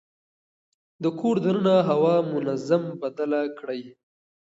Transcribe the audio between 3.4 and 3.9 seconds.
کړئ.